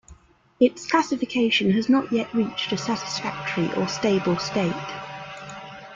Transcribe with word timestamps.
Its 0.59 0.89
classification 0.89 1.73
has 1.73 1.87
not 1.87 2.11
yet 2.11 2.33
reached 2.33 2.71
a 2.71 2.75
satisfactory 2.79 3.71
or 3.75 3.87
stable 3.87 4.35
state. 4.39 4.73